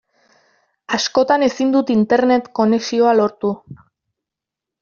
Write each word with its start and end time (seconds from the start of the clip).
Askotan 0.97 1.45
ezin 1.49 1.75
dut 1.77 1.93
Internet 1.97 2.51
konexioa 2.61 3.15
lortu. 3.21 3.53